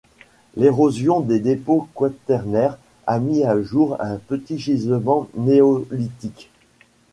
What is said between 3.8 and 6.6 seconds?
un petit gisement néolithique.